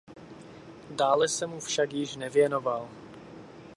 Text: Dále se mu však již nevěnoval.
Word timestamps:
Dále 0.95 1.27
se 1.27 1.47
mu 1.47 1.59
však 1.59 1.93
již 1.93 2.15
nevěnoval. 2.15 2.89